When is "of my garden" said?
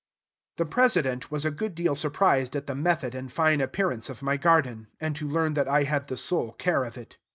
4.09-4.87